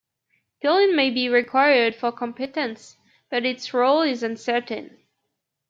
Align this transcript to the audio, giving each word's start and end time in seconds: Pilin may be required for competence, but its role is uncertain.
Pilin 0.63 0.95
may 0.95 1.11
be 1.11 1.29
required 1.29 1.93
for 1.95 2.11
competence, 2.11 2.97
but 3.29 3.45
its 3.45 3.71
role 3.71 4.01
is 4.01 4.23
uncertain. 4.23 4.97